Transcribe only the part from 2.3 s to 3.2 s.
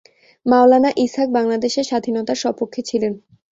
সপক্ষে ছিলেন।